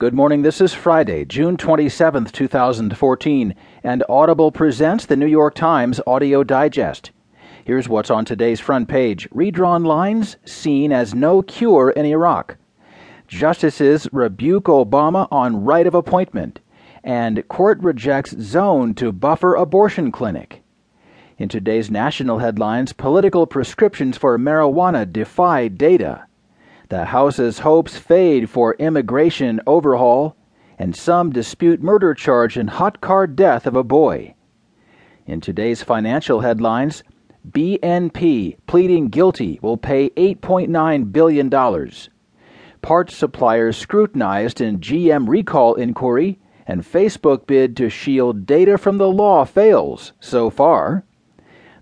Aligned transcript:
Good 0.00 0.14
morning. 0.14 0.42
This 0.42 0.60
is 0.60 0.72
Friday, 0.72 1.24
June 1.24 1.56
27th, 1.56 2.30
2014, 2.30 3.52
and 3.82 4.04
Audible 4.08 4.52
presents 4.52 5.04
the 5.04 5.16
New 5.16 5.26
York 5.26 5.56
Times 5.56 6.00
Audio 6.06 6.44
Digest. 6.44 7.10
Here's 7.64 7.88
what's 7.88 8.08
on 8.08 8.24
today's 8.24 8.60
front 8.60 8.86
page 8.86 9.26
Redrawn 9.32 9.82
lines 9.82 10.36
seen 10.44 10.92
as 10.92 11.16
no 11.16 11.42
cure 11.42 11.90
in 11.90 12.06
Iraq. 12.06 12.58
Justices 13.26 14.06
rebuke 14.12 14.66
Obama 14.66 15.26
on 15.32 15.64
right 15.64 15.84
of 15.84 15.96
appointment, 15.96 16.60
and 17.02 17.48
court 17.48 17.82
rejects 17.82 18.40
zone 18.40 18.94
to 18.94 19.10
buffer 19.10 19.56
abortion 19.56 20.12
clinic. 20.12 20.62
In 21.38 21.48
today's 21.48 21.90
national 21.90 22.38
headlines, 22.38 22.92
political 22.92 23.48
prescriptions 23.48 24.16
for 24.16 24.38
marijuana 24.38 25.12
defy 25.12 25.66
data. 25.66 26.27
The 26.90 27.04
House's 27.04 27.58
hopes 27.58 27.98
fade 27.98 28.48
for 28.48 28.74
immigration 28.76 29.60
overhaul, 29.66 30.34
and 30.78 30.96
some 30.96 31.30
dispute 31.30 31.82
murder 31.82 32.14
charge 32.14 32.56
in 32.56 32.66
hot 32.68 33.02
car 33.02 33.26
death 33.26 33.66
of 33.66 33.76
a 33.76 33.84
boy. 33.84 34.34
In 35.26 35.42
today's 35.42 35.82
financial 35.82 36.40
headlines, 36.40 37.02
BNP 37.46 38.56
pleading 38.66 39.08
guilty 39.08 39.58
will 39.60 39.76
pay 39.76 40.08
$8.9 40.10 41.12
billion. 41.12 41.50
Parts 42.80 43.14
suppliers 43.14 43.76
scrutinized 43.76 44.62
in 44.62 44.80
GM 44.80 45.28
recall 45.28 45.74
inquiry, 45.74 46.38
and 46.66 46.82
Facebook 46.82 47.46
bid 47.46 47.76
to 47.76 47.90
shield 47.90 48.46
data 48.46 48.78
from 48.78 48.96
the 48.96 49.08
law 49.08 49.44
fails 49.44 50.14
so 50.20 50.48
far. 50.48 51.04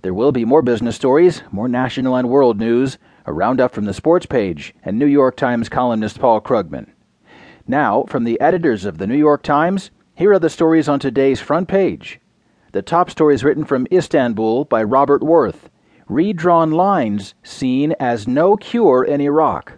There 0.02 0.14
will 0.14 0.32
be 0.32 0.44
more 0.44 0.62
business 0.62 0.96
stories, 0.96 1.42
more 1.52 1.68
national 1.68 2.16
and 2.16 2.28
world 2.28 2.58
news 2.58 2.98
a 3.26 3.32
roundup 3.32 3.74
from 3.74 3.84
the 3.84 3.92
sports 3.92 4.24
page, 4.24 4.72
and 4.84 4.98
New 4.98 5.06
York 5.06 5.36
Times 5.36 5.68
columnist 5.68 6.20
Paul 6.20 6.40
Krugman. 6.40 6.86
Now, 7.66 8.04
from 8.04 8.22
the 8.22 8.40
editors 8.40 8.84
of 8.84 8.98
the 8.98 9.06
New 9.06 9.16
York 9.16 9.42
Times, 9.42 9.90
here 10.14 10.32
are 10.32 10.38
the 10.38 10.48
stories 10.48 10.88
on 10.88 11.00
today's 11.00 11.40
front 11.40 11.66
page. 11.66 12.20
The 12.70 12.82
top 12.82 13.10
stories 13.10 13.42
written 13.42 13.64
from 13.64 13.88
Istanbul 13.90 14.66
by 14.66 14.82
Robert 14.84 15.22
Worth. 15.24 15.68
Redrawn 16.08 16.70
lines 16.70 17.34
seen 17.42 17.96
as 17.98 18.28
no 18.28 18.56
cure 18.56 19.02
in 19.02 19.20
Iraq. 19.20 19.72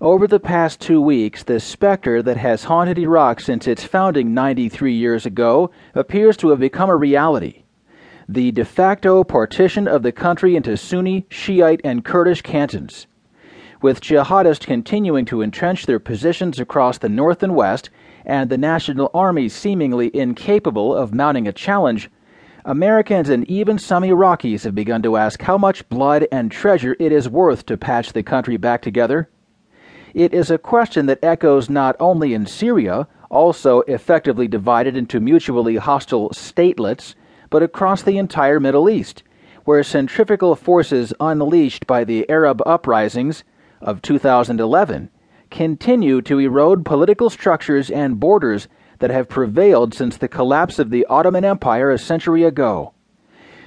Over 0.00 0.26
the 0.26 0.40
past 0.40 0.80
two 0.80 1.00
weeks, 1.00 1.44
the 1.44 1.60
specter 1.60 2.22
that 2.22 2.38
has 2.38 2.64
haunted 2.64 2.98
Iraq 2.98 3.38
since 3.38 3.68
its 3.68 3.84
founding 3.84 4.34
93 4.34 4.92
years 4.92 5.24
ago 5.24 5.70
appears 5.94 6.36
to 6.38 6.48
have 6.48 6.58
become 6.58 6.90
a 6.90 6.96
reality 6.96 7.61
the 8.32 8.50
de 8.50 8.64
facto 8.64 9.22
partition 9.22 9.86
of 9.86 10.02
the 10.02 10.10
country 10.10 10.56
into 10.56 10.74
Sunni, 10.74 11.26
Shiite, 11.28 11.82
and 11.84 12.02
Kurdish 12.02 12.40
cantons. 12.40 13.06
With 13.82 14.00
jihadists 14.00 14.64
continuing 14.64 15.26
to 15.26 15.42
entrench 15.42 15.84
their 15.84 15.98
positions 15.98 16.58
across 16.58 16.96
the 16.96 17.10
north 17.10 17.42
and 17.42 17.54
west, 17.54 17.90
and 18.24 18.48
the 18.48 18.56
National 18.56 19.10
Army 19.12 19.50
seemingly 19.50 20.10
incapable 20.16 20.94
of 20.94 21.12
mounting 21.12 21.46
a 21.46 21.52
challenge, 21.52 22.10
Americans 22.64 23.28
and 23.28 23.46
even 23.50 23.78
some 23.78 24.02
Iraqis 24.02 24.64
have 24.64 24.74
begun 24.74 25.02
to 25.02 25.18
ask 25.18 25.42
how 25.42 25.58
much 25.58 25.86
blood 25.90 26.26
and 26.32 26.50
treasure 26.50 26.96
it 26.98 27.12
is 27.12 27.28
worth 27.28 27.66
to 27.66 27.76
patch 27.76 28.14
the 28.14 28.22
country 28.22 28.56
back 28.56 28.80
together. 28.80 29.28
It 30.14 30.32
is 30.32 30.50
a 30.50 30.56
question 30.56 31.04
that 31.06 31.22
echoes 31.22 31.68
not 31.68 31.96
only 32.00 32.32
in 32.32 32.46
Syria, 32.46 33.08
also 33.30 33.80
effectively 33.80 34.48
divided 34.48 34.96
into 34.96 35.20
mutually 35.20 35.76
hostile 35.76 36.30
statelets, 36.30 37.14
but 37.52 37.62
across 37.62 38.02
the 38.02 38.16
entire 38.16 38.58
Middle 38.58 38.88
East, 38.88 39.22
where 39.66 39.82
centrifugal 39.82 40.56
forces 40.56 41.12
unleashed 41.20 41.86
by 41.86 42.02
the 42.02 42.28
Arab 42.30 42.62
uprisings 42.64 43.44
of 43.82 44.00
2011 44.00 45.10
continue 45.50 46.22
to 46.22 46.38
erode 46.38 46.82
political 46.82 47.28
structures 47.28 47.90
and 47.90 48.18
borders 48.18 48.68
that 49.00 49.10
have 49.10 49.28
prevailed 49.28 49.92
since 49.92 50.16
the 50.16 50.28
collapse 50.28 50.78
of 50.78 50.88
the 50.88 51.04
Ottoman 51.10 51.44
Empire 51.44 51.90
a 51.90 51.98
century 51.98 52.42
ago. 52.42 52.94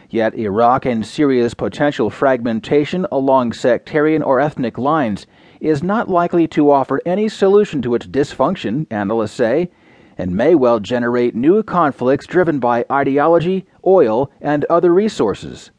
Yet 0.09 0.33
Iraq 0.33 0.87
and 0.87 1.05
Syria's 1.05 1.53
potential 1.53 2.09
fragmentation 2.09 3.05
along 3.11 3.53
sectarian 3.53 4.23
or 4.23 4.39
ethnic 4.39 4.79
lines 4.79 5.27
is 5.61 5.83
not 5.83 6.09
likely 6.09 6.47
to 6.47 6.71
offer 6.71 7.01
any 7.05 7.29
solution 7.29 7.83
to 7.83 7.93
its 7.93 8.07
dysfunction, 8.07 8.87
analysts 8.89 9.33
say, 9.33 9.69
and 10.17 10.35
may 10.35 10.55
well 10.55 10.79
generate 10.79 11.35
new 11.35 11.61
conflicts 11.63 12.25
driven 12.25 12.59
by 12.59 12.85
ideology, 12.91 13.65
oil, 13.85 14.31
and 14.41 14.65
other 14.65 14.93
resources. 14.93 15.71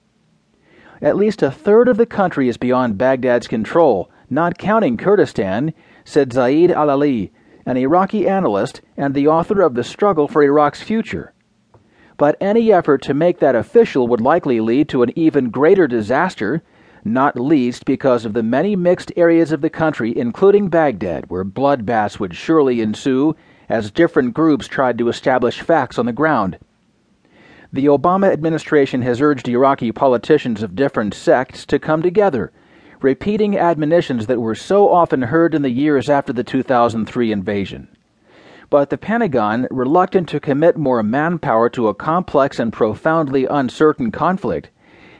At 1.03 1.17
least 1.17 1.43
a 1.43 1.51
third 1.51 1.89
of 1.89 1.97
the 1.97 2.07
country 2.07 2.49
is 2.49 2.57
beyond 2.57 2.99
Baghdad's 2.99 3.49
control, 3.49 4.11
not 4.31 4.59
counting 4.59 4.97
Kurdistan, 4.97 5.75
said 6.05 6.33
Zaid 6.33 6.71
al 6.71 6.91
Ali, 6.91 7.33
an 7.67 7.77
Iraqi 7.77 8.29
analyst 8.29 8.81
and 8.97 9.15
the 9.15 9.27
author 9.27 9.61
of 9.61 9.75
The 9.75 9.85
Struggle 9.85 10.29
for 10.29 10.43
Iraq's 10.43 10.83
Future. 10.83 11.33
But 12.17 12.37
any 12.41 12.73
effort 12.73 13.03
to 13.03 13.15
make 13.15 13.41
that 13.41 13.55
official 13.55 14.09
would 14.09 14.21
likely 14.21 14.61
lead 14.61 14.89
to 14.91 15.03
an 15.03 15.13
even 15.17 15.51
greater 15.51 15.87
disaster, 15.87 16.63
not 17.05 17.39
least 17.39 17.85
because 17.85 18.25
of 18.25 18.33
the 18.33 18.43
many 18.43 18.75
mixed 18.75 19.13
areas 19.17 19.53
of 19.53 19.61
the 19.61 19.71
country, 19.71 20.17
including 20.17 20.69
Baghdad, 20.69 21.29
where 21.29 21.45
bloodbaths 21.45 22.19
would 22.19 22.35
surely 22.35 22.81
ensue 22.81 23.37
as 23.69 23.91
different 23.91 24.35
groups 24.35 24.69
tried 24.69 24.99
to 24.99 25.09
establish 25.09 25.61
facts 25.61 25.99
on 25.99 26.07
the 26.07 26.13
ground. 26.13 26.59
The 27.73 27.87
Obama 27.87 28.33
administration 28.33 29.03
has 29.03 29.21
urged 29.21 29.49
Iraqi 29.49 29.93
politicians 29.93 30.63
of 30.63 30.77
different 30.77 31.15
sects 31.15 31.67
to 31.67 31.79
come 31.79 32.01
together, 32.01 32.53
repeating 33.03 33.59
admonitions 33.59 34.27
that 34.27 34.41
were 34.41 34.55
so 34.55 34.89
often 34.89 35.23
heard 35.23 35.55
in 35.55 35.63
the 35.63 35.71
years 35.71 36.09
after 36.09 36.33
the 36.33 36.45
2003 36.45 37.33
invasion. 37.33 37.89
But 38.71 38.91
the 38.91 38.99
Pentagon, 38.99 39.69
reluctant 39.71 40.29
to 40.31 40.41
commit 40.41 40.77
more 40.77 41.03
manpower 41.03 41.69
to 41.71 41.89
a 41.89 41.95
complex 41.95 42.59
and 42.59 42.73
profoundly 42.73 43.47
uncertain 43.47 44.11
conflict, 44.11 44.71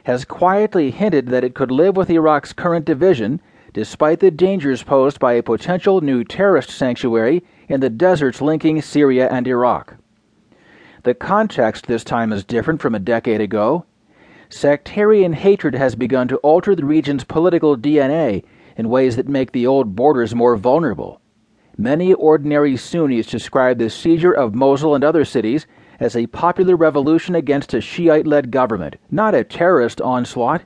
has 0.03 0.25
quietly 0.25 0.91
hinted 0.91 1.27
that 1.27 1.43
it 1.43 1.53
could 1.53 1.71
live 1.71 1.95
with 1.95 2.09
Iraq's 2.09 2.53
current 2.53 2.85
division 2.85 3.41
despite 3.77 4.19
the 4.21 4.31
dangers 4.31 4.81
posed 4.81 5.19
by 5.19 5.33
a 5.33 5.43
potential 5.43 6.01
new 6.01 6.23
terrorist 6.23 6.71
sanctuary 6.71 7.43
in 7.69 7.79
the 7.79 7.91
deserts 7.91 8.41
linking 8.41 8.81
Syria 8.81 9.29
and 9.29 9.47
Iraq. 9.47 9.97
The 11.03 11.13
context 11.13 11.85
this 11.85 12.03
time 12.03 12.33
is 12.33 12.43
different 12.43 12.81
from 12.81 12.95
a 12.95 12.99
decade 12.99 13.39
ago. 13.39 13.85
Sectarian 14.49 15.33
hatred 15.33 15.75
has 15.75 15.93
begun 15.93 16.27
to 16.27 16.37
alter 16.37 16.75
the 16.75 16.85
region's 16.85 17.23
political 17.23 17.77
DNA 17.77 18.43
in 18.77 18.89
ways 18.89 19.15
that 19.15 19.27
make 19.27 19.51
the 19.51 19.67
old 19.67 19.95
borders 19.95 20.33
more 20.33 20.57
vulnerable. 20.57 21.21
Many 21.77 22.15
ordinary 22.15 22.77
Sunnis 22.77 23.27
describe 23.27 23.77
the 23.77 23.91
seizure 23.91 24.33
of 24.33 24.55
Mosul 24.55 24.95
and 24.95 25.03
other 25.03 25.23
cities 25.23 25.67
as 25.99 26.15
a 26.15 26.25
popular 26.25 26.75
revolution 26.75 27.35
against 27.35 27.75
a 27.75 27.81
Shiite 27.81 28.25
led 28.25 28.49
government, 28.49 28.95
not 29.11 29.35
a 29.35 29.43
terrorist 29.43 30.01
onslaught 30.01 30.63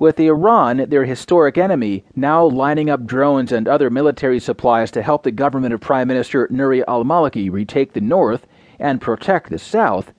with 0.00 0.16
the 0.16 0.28
Iran, 0.28 0.86
their 0.88 1.04
historic 1.04 1.58
enemy, 1.58 2.02
now 2.16 2.42
lining 2.44 2.88
up 2.88 3.04
drones 3.04 3.52
and 3.52 3.68
other 3.68 3.90
military 3.90 4.40
supplies 4.40 4.90
to 4.90 5.02
help 5.02 5.22
the 5.22 5.30
government 5.30 5.74
of 5.74 5.80
Prime 5.80 6.08
Minister 6.08 6.48
Nouri 6.48 6.82
al 6.88 7.04
Maliki 7.04 7.52
retake 7.52 7.92
the 7.92 8.00
north 8.00 8.46
and 8.78 8.98
protect 8.98 9.50
the 9.50 9.58
south, 9.58 10.12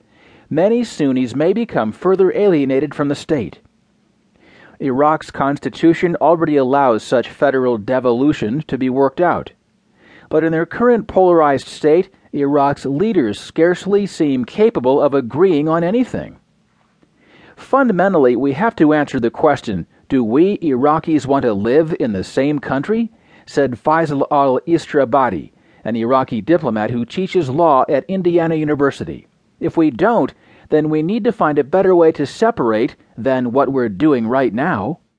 many 0.48 0.84
Sunnis 0.84 1.34
may 1.34 1.52
become 1.52 1.90
further 1.90 2.32
alienated 2.32 2.94
from 2.94 3.08
the 3.08 3.16
state. 3.16 3.58
Iraq's 4.78 5.32
constitution 5.32 6.14
already 6.16 6.56
allows 6.56 7.02
such 7.02 7.28
federal 7.28 7.76
devolution 7.76 8.62
to 8.68 8.78
be 8.78 8.88
worked 8.88 9.20
out. 9.20 9.50
But 10.28 10.44
in 10.44 10.52
their 10.52 10.64
current 10.64 11.08
polarized 11.08 11.66
state, 11.66 12.08
Iraq's 12.32 12.86
leaders 12.86 13.40
scarcely 13.40 14.06
seem 14.06 14.44
capable 14.44 15.02
of 15.02 15.12
agreeing 15.12 15.68
on 15.68 15.82
anything. 15.82 16.38
Fundamentally, 17.62 18.34
we 18.34 18.52
have 18.52 18.74
to 18.76 18.92
answer 18.92 19.20
the 19.20 19.30
question 19.30 19.86
do 20.08 20.22
we 20.22 20.58
Iraqis 20.58 21.26
want 21.26 21.44
to 21.44 21.54
live 21.54 21.94
in 21.98 22.12
the 22.12 22.24
same 22.24 22.58
country? 22.58 23.10
said 23.46 23.80
Faisal 23.82 24.26
al 24.30 24.58
Istrabadi, 24.66 25.52
an 25.84 25.96
Iraqi 25.96 26.42
diplomat 26.42 26.90
who 26.90 27.04
teaches 27.04 27.48
law 27.48 27.84
at 27.88 28.04
Indiana 28.08 28.56
University. 28.56 29.26
If 29.58 29.76
we 29.76 29.90
don't, 29.90 30.34
then 30.68 30.90
we 30.90 31.02
need 31.02 31.24
to 31.24 31.32
find 31.32 31.58
a 31.58 31.64
better 31.64 31.94
way 31.94 32.12
to 32.12 32.26
separate 32.26 32.96
than 33.16 33.52
what 33.52 33.72
we're 33.72 33.88
doing 33.88 34.26
right 34.26 34.52
now. 34.52 34.98